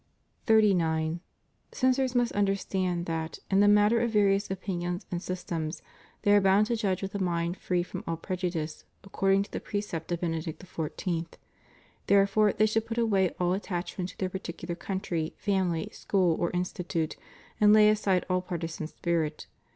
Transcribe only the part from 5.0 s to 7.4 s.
and systems, they are bound to judge with a